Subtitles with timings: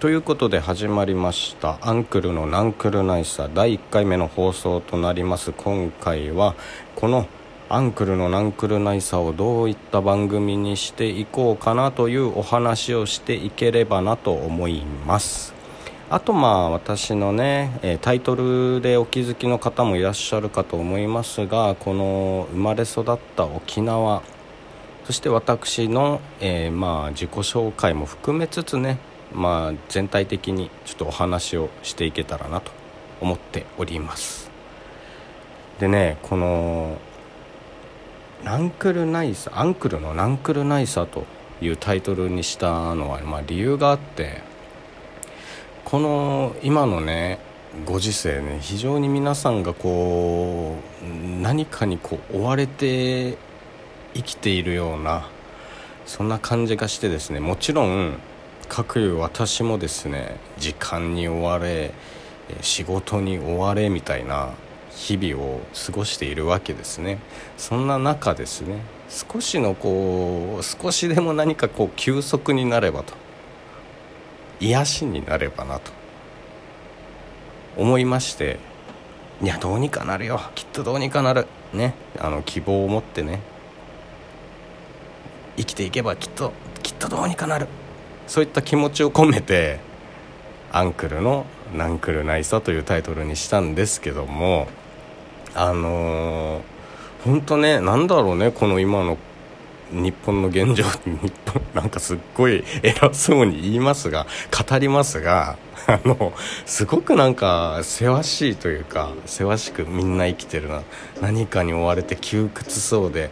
[0.00, 5.52] ということで始まりました「アンクルのナンクルナイサ」第1回目の放送となります。
[5.52, 6.54] 今回は
[6.96, 7.26] この
[7.68, 15.52] アンクルのナンクルナイサをどういった番組にしていこうかなというお話をしていければなと思います。
[16.08, 24.22] あとまあ私のねタイトルでお気づきの方もいらっしゃるかと思いますがこの生まれ育った沖縄
[25.04, 28.98] そして私の、えー、まあ自己紹介も含めつつね
[29.32, 32.72] まあ、全体的にちょっとお話をしていけたらなと
[33.20, 34.50] 思っております。
[35.78, 36.98] でねこの
[38.44, 41.24] 「ナンクルナイサ」「アンクルのナンクルナイサ」と
[41.62, 44.42] いうタイトルにしたのは、まあ、理由があって
[45.84, 47.38] この今のね
[47.86, 53.38] ご時世ね非常に皆さんがこう何かにこう追われて
[54.14, 55.28] 生きているような
[56.04, 58.18] そんな感じがしてですねもちろん
[58.70, 61.92] かく私もですね時間に追われ
[62.62, 64.50] 仕事に追われみたいな
[64.90, 67.18] 日々を過ごしているわけですね。
[67.58, 73.14] そんな中ですね少しのこう少しでも何かこう休息になればと
[74.60, 75.90] 癒しになればなと
[77.76, 78.60] 思いまして
[79.42, 83.40] いやどうにかなるよきっとどうにかなるねあの希望を持ってね
[85.56, 86.52] 生きていけばきっと
[86.84, 87.66] きっとどうにかなる。
[88.30, 89.80] そういった気持ちを込めて
[90.70, 94.68] 「アンクルのナンクルナイサ」というタイトルにしたんですけども
[95.52, 96.62] あのー、
[97.24, 99.18] 本当ね何だろうねこの今の
[99.90, 105.56] 日本の現状日本なんかすっごい偉そうに言いますが語りますが
[105.88, 106.32] あの
[106.66, 110.82] すごくなんかせわしいというかせわしくみんな生きてるな
[111.20, 113.28] 何かに追われて窮屈そうで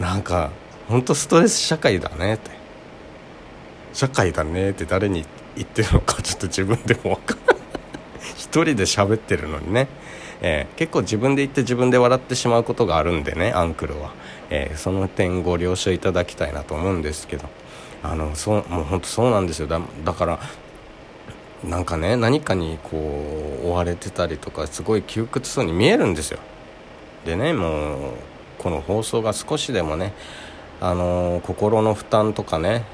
[0.00, 0.52] なんか
[0.88, 2.57] 本当ストレス社会だねって。
[3.92, 5.24] 社会だねって誰に
[5.56, 7.56] 言ってるのかちょっと自分でも分かんない。
[8.36, 9.88] 一人で喋ってるのにね、
[10.40, 14.12] えー、結構自分で言って自分で笑ってしまうことがあるんでねアンクルは、
[14.50, 17.48] えー、その点ご了承いただきたいなと思うんですけど。
[18.02, 19.66] あのそうもう本当そうなんですよ。
[19.66, 20.38] だだから
[21.64, 26.38] なんかね何かにこう追われてたりとかすごい窮屈そうに見えるんですよ。
[27.24, 27.98] でねもう
[28.58, 30.12] この放送が少しでもね
[30.80, 32.84] あの心の負担とかね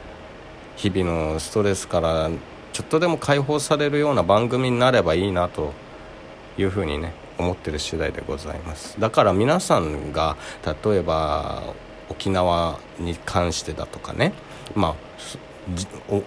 [0.76, 2.30] 日々のストレスから
[2.72, 5.72] ちょっとでも解放されるような番組になればいいなと
[6.58, 9.00] いうふうにね思ってる次第でございます。
[9.00, 10.36] だから皆さんが
[10.84, 11.62] 例えば
[12.08, 14.32] 沖縄に関してだとかね
[14.74, 14.94] まあ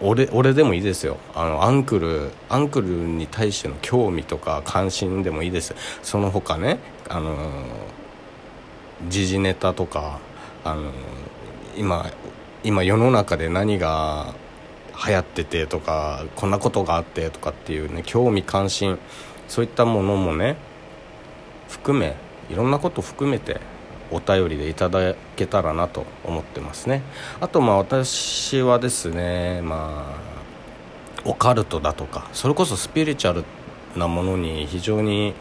[0.01, 1.17] 俺俺でもいいですよ。
[1.35, 5.75] あのアンクルアンクルに対しての興味とか関心でもいいです。
[6.01, 7.35] その他ねあの
[9.07, 10.19] 時事ネタとか
[10.63, 10.91] あの
[11.77, 12.09] 今
[12.67, 14.35] 今世の中で何が
[15.07, 18.99] 流行っててとかこんなことがあってとかっていうね興味関心
[19.47, 20.57] そういったものもね
[21.69, 22.17] 含め
[22.49, 23.61] いろんなこと含めて
[24.11, 27.03] お便りでいただけたらなと思ってますね。
[27.39, 33.45] あとまあ私はですねまあオカルトだとかそれこそスピリチュアル
[33.95, 35.35] なものに非常に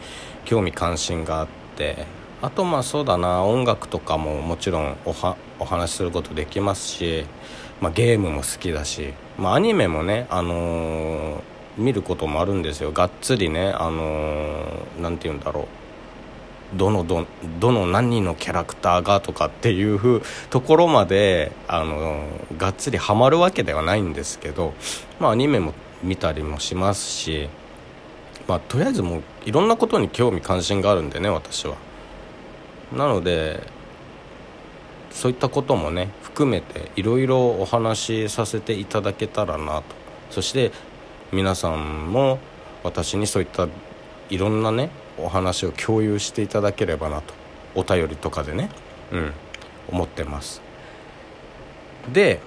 [0.45, 2.05] 興味関心があって
[2.41, 7.25] あとまあそうだな音楽とかももちろんおはお話しすることできますし、
[7.81, 11.41] まあ、ゲームも好きだし、まあ、アニメもね、あのー、
[11.77, 15.67] 見ることもあるんですよがっつりね、あのー、て言うんだろう
[16.75, 17.25] どのど
[17.59, 24.73] どの何のキャラクターがとかっていうところまで、あの、がっつりハマるわけではないんですけど、
[25.17, 27.47] まあ、アニメも見たりもしますし、
[28.47, 31.75] まあ、とりあえずもういろんなことに興味関心があるんでね私は。
[32.93, 33.61] なので
[35.11, 39.83] そういったこともね含めていろいろお話しさせていただけたらなと。
[40.29, 40.71] そして
[41.31, 42.39] 皆さんも
[42.83, 43.67] 私にそういった
[44.29, 47.33] いろんなねお話を共有していただければなと。
[47.75, 48.69] お便りとかでね。
[49.11, 49.33] うん。
[49.89, 50.61] 思ってます。
[52.11, 52.39] で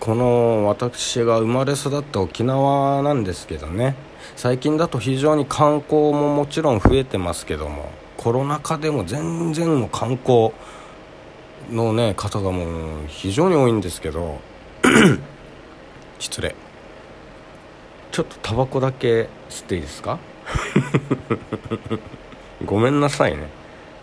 [0.00, 3.94] この私が生まれ育った沖縄なんですけどね。
[4.34, 10.50] 最近だと非常に観光ももちろん増えてますけどもコロナ禍でも全然も観光
[11.70, 12.64] のね方がも
[13.04, 14.38] う非常に多いんですけど
[16.18, 16.54] 失礼。
[18.12, 20.18] ちょっとタバコだけ吸っていいですか？
[22.64, 23.48] ごめんなさいね、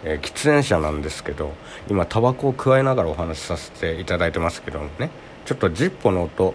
[0.04, 1.54] えー、喫煙者なんですけど
[1.90, 5.10] 今タバコを加えながらお話しさせていただいてますけどもね。
[5.46, 6.54] ちょっとジッポの音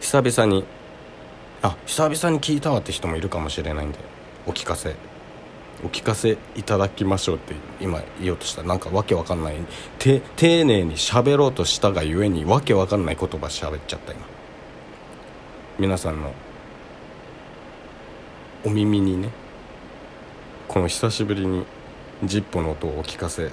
[0.00, 0.64] 久々に
[1.62, 3.98] あ久々に聞いたわって人もいるかもしれないんで
[4.46, 4.94] お聞かせ
[5.84, 8.62] お聞かせいただきましょうって今言おうとした。
[8.62, 9.56] なんかわけわかんない。
[9.98, 14.22] て丁寧に喋ろうとしたがゆえにわけわかんない言葉喋っちゃった今。
[15.78, 16.32] 皆さんの
[18.64, 19.30] お耳にね
[20.66, 21.64] この久しぶりに
[22.24, 23.50] ジッポの音をお聞かせ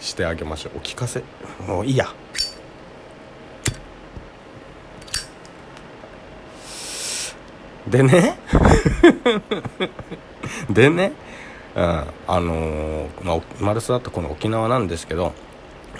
[0.00, 0.78] してあげましょう。
[0.78, 1.22] お聞かせ？
[1.66, 2.08] もういいや。
[7.86, 8.38] でね。
[10.70, 11.12] でね、
[11.76, 15.34] うん、あのー、まあ、生まれ育ったこの沖縄なんですけど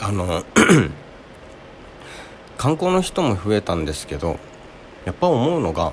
[0.00, 0.42] あの
[2.56, 4.38] 観光の人も増えたんですけど
[5.04, 5.92] やっぱ思うのが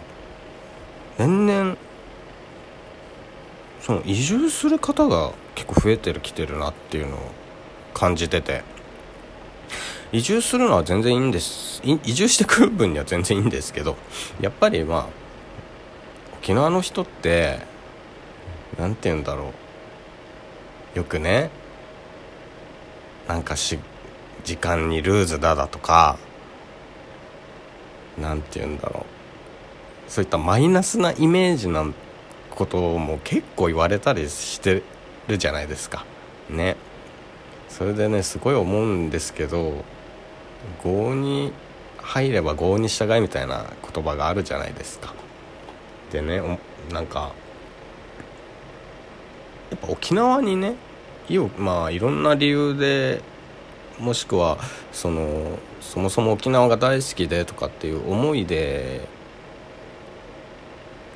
[1.17, 1.75] 年々
[3.81, 7.19] その移住する方が結構増えてる来てるなっていうのを
[7.93, 8.63] 感じてて
[10.13, 13.97] 移住するのは全然いいんです移住してくる分には全然いいんですけど
[14.39, 15.07] やっぱりまあ
[16.37, 17.59] 沖縄の人って
[18.79, 19.62] 何て言うんだろう。
[20.93, 21.49] よくね
[23.27, 23.79] なんかし
[24.43, 26.17] 時間にルーズだだとか
[28.19, 29.05] 何て言うんだろ
[30.07, 30.11] う。
[30.11, 31.85] そういったマイナスなイメージな
[32.51, 34.83] ことも結構言われたりして
[35.27, 36.05] るじゃないですか。
[36.49, 36.75] ね。
[37.69, 39.83] それでねすごい思うんですけど
[40.85, 41.51] 業に
[41.97, 45.13] 入れば業に従いみたいな言葉があるじゃないですか。
[46.11, 46.59] でね
[46.91, 47.31] なんか
[49.89, 50.75] 沖縄にね
[51.57, 53.21] まあいろんな理由で
[53.99, 54.57] もしくは
[54.91, 59.07] そのそもそも沖縄が大好きでとかっていう思いで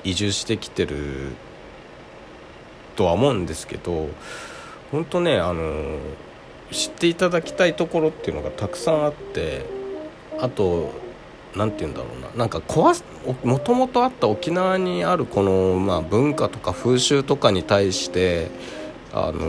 [0.04, 1.34] 移住してきてる
[2.96, 4.10] とは思うんですけど
[4.92, 5.98] 本当ねあの
[6.72, 9.66] 知っていただきたいところっていうのがたくさんあって
[10.40, 10.92] あと
[11.56, 12.30] 何て言うんだろうな。
[12.36, 13.04] なんか壊す
[13.44, 18.50] もともとあった沖縄にあるこの、まあ、文化とか風習とかに対して
[19.14, 19.42] あの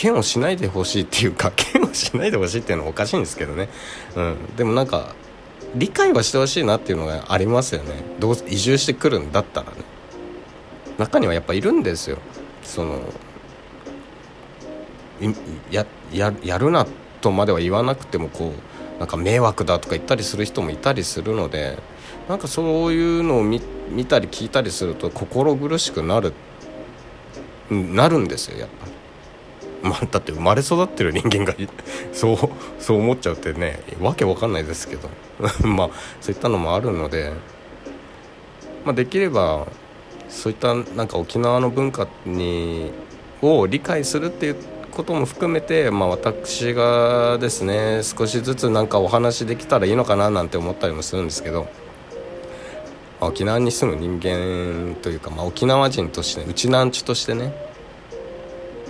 [0.00, 3.68] 嫌悪しないでほしいっていうか 嫌悪しないでほしいっていうのはおかしいんですけどね、
[4.16, 5.14] うん、でもなんか
[5.74, 8.02] 理解はしてほしいなっていうのがありますよね。
[8.18, 9.72] どう移住してくるんだったらね。
[10.98, 12.18] 中にはやっぱいるんですよ。
[12.62, 13.00] その
[15.70, 16.86] やややるな
[17.20, 21.78] とまでは言わなくてもこうなんか迷惑だとか言ったりする人もいたりするので
[22.28, 23.60] なんかそういうのを見
[24.06, 26.34] たり聞いたりすると心苦しくなる
[27.70, 28.92] なるんですよやっぱり。
[29.82, 31.54] まあ、だって生まれ育ってる人間が
[32.12, 32.36] そう
[32.78, 35.08] そう思っちゃうってねわけわかんないですけど
[35.66, 37.32] まあそういったのもあるので、
[38.84, 39.66] まあ、できれば
[40.28, 42.90] そういったなんか沖縄の文化に
[43.40, 44.56] を理解するっていう
[44.90, 51.64] ことも含めて、まあ、私がですね少しずつなんかお話できたらいいのかななんて思ったりもするんですけど、
[53.20, 57.54] まあ、沖縄に住む人間というか、まあ、沖縄人としてうちなんちとしてね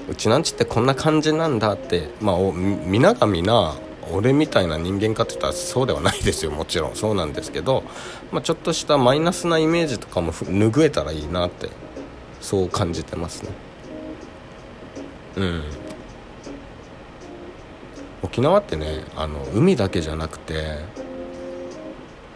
[0.08, 3.76] うちなんちってこんな感じなんだってまあ皆が皆
[4.12, 6.97] 俺みたいな人間かって言ったらそうではないですよもちろん。
[6.97, 7.85] そうなんですけど、
[8.32, 11.69] まあ、ちょっとしたマイナスなイメージとかも拭えたらいいなって
[12.41, 13.50] そう感じてますね。
[15.37, 15.62] うん。
[18.30, 20.78] 沖縄ってねあの海だけじゃなくて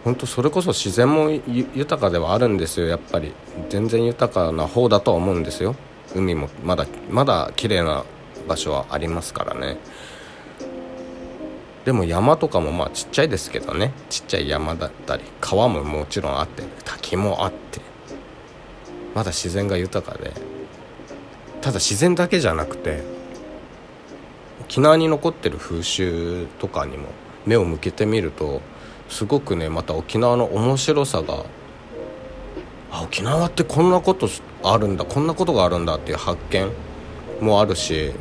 [0.02, 2.88] 本当それこそ自然も豊かではあるんですよ。
[2.88, 3.32] やっぱり
[3.70, 5.76] 全然豊かな方だとは思うんですよ。
[6.14, 8.04] 海もまだまだ綺麗な
[8.46, 9.78] 場所はありますからね。
[11.86, 13.92] でも山とかもまあちっちゃいですけどね。
[14.10, 17.80] ちっちゃい山だったり川ももちろんあって滝もあって
[19.14, 20.32] まだ自然が豊かで
[21.62, 23.13] ただ自然だけじゃなくて
[24.60, 27.08] 沖縄に残ってる風習とかにも
[27.46, 28.60] 目を向けてみると
[29.08, 31.44] すごくねまた沖縄の面白さが
[32.90, 34.28] あ沖縄ってこんなこと
[34.62, 36.70] あるんだこんなことがあるんだっていう発見
[37.40, 38.12] もあるし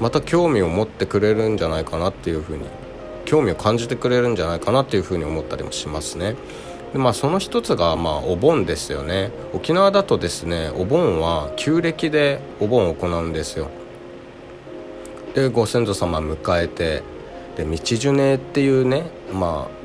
[0.00, 2.64] また興味を持ってくれるんじゃないかなっていうふうに
[3.24, 6.34] 興味を感じてくれるんじゃないかなっていうふうに思ったりもしますね。
[6.92, 9.30] でまあその一つがまあお盆ですよね。
[9.52, 13.70] 沖縄だとですねお盆は旧暦でお盆を行うんですよ。
[15.34, 17.02] でご先祖様迎えて
[17.56, 19.82] で道ジュっていうねまあ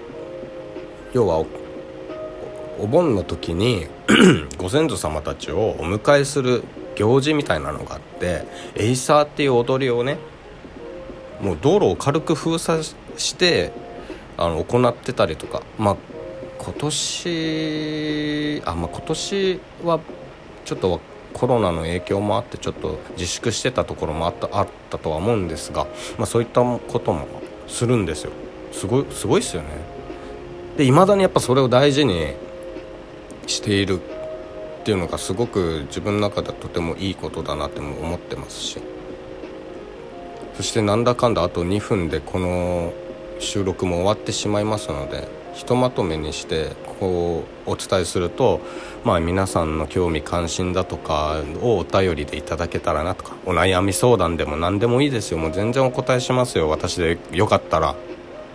[1.14, 1.46] 要は
[2.80, 3.88] お盆の時に
[4.58, 6.64] ご先祖様たちをお迎えする
[6.96, 10.18] 行事みたいなのがあってエイサーっていう踊りをね
[11.42, 13.72] もう道路を軽く封鎖して
[14.38, 15.62] あの行ってたりとか。
[15.78, 15.98] まあ
[16.60, 20.00] 今年あまあ今年は
[20.66, 21.00] ちょっと
[21.38, 25.86] コロナの影響もあってちょっと自粛してたところもあったあったとは思うんですが、
[26.18, 27.28] まあ、そういったことも
[27.68, 28.32] するんですよ。
[28.72, 29.70] すごいすごいっすよね。
[30.78, 32.34] でいまだにやっぱそれを大事に
[33.46, 38.82] しているっていうのがすごく自分の中ではとてもいいことだなっても思ってますし。
[40.58, 42.92] そしてなんだかんだあと2分でこの
[43.40, 45.28] 収録も終わってしまいますので
[45.58, 48.62] ひとまとめにしてこうお伝えすると、
[49.04, 55.40] まあ、皆さんの興味関心だとかをお便りでいただけたらなとかお悩み相談でも何でもいいですよ。
[55.40, 56.70] もう全然お答えしますよ。
[56.70, 57.96] 私でよかったら。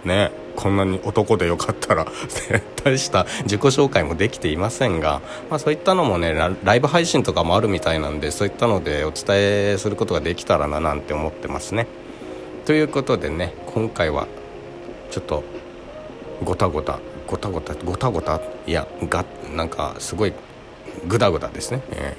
[0.05, 2.07] ねこんなに男でよかったら。
[2.85, 6.35] 大した自己紹介もできていませんが、まあ、そういったのもね
[6.65, 11.87] ライブ配信とかもあるみたいなんでそういったのでお伝えすることができたらななんて思ってますね。
[12.65, 14.29] ということでね今回は
[15.13, 15.45] ちょっと
[16.43, 20.33] ごたごたごたごたごたごたいやがなんかすごい
[21.07, 22.17] グダグダですね、え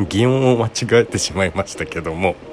[0.00, 2.34] ー、 擬音を間違えてしまいましたけども。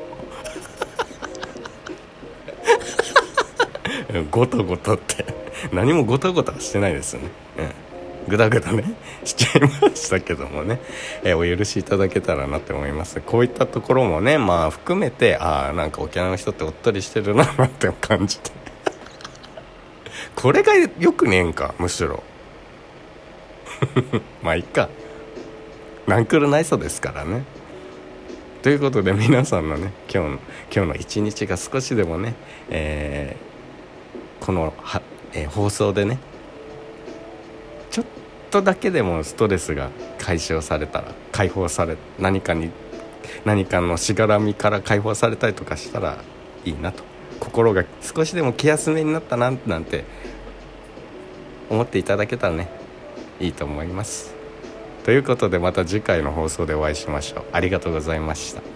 [4.30, 5.26] ごたごたって
[5.72, 7.30] 何もごたごたしてないですよね、
[8.28, 8.84] ぐだぐだね
[9.24, 10.80] しちゃいましたけどもね、
[11.24, 13.22] えー、お許しいただけたらなって思います。
[13.22, 18.52] こういったところもねまあ含めてああなんか沖縄の人っておっとりしてるなって感じて。
[20.36, 22.24] これがよくねえんかむしろ。
[24.42, 24.90] まあいっか。
[26.08, 27.44] ナンクル内装ですからね。
[28.62, 30.40] ということで皆さんのね今日の
[30.74, 32.34] 今日の一日が少しでもね、
[32.70, 33.54] えー
[34.44, 35.02] このは、
[35.32, 36.20] えー、放送でね
[38.54, 42.70] とだけでもストレスが解消されたら解放され何かに
[43.46, 46.24] 何かのしがらみから解放されたりとかしたら
[46.64, 47.04] いいなと。
[47.40, 50.06] 心が少しでも気休めになったななんて
[51.68, 52.70] 思っていただけたらね
[53.40, 54.36] いいと思います。
[55.04, 57.46] ということでまた次回の放送でお会いしましょう。
[57.54, 58.73] ありがとうございました。